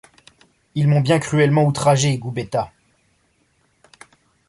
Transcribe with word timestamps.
Ils 0.73 0.87
m’ont 0.87 1.01
bien 1.01 1.19
cruellement 1.19 1.63
outragée, 1.67 2.17
Gubetta! 2.17 2.71